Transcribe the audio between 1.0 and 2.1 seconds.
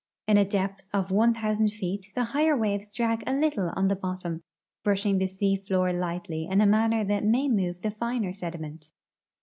one thousand feet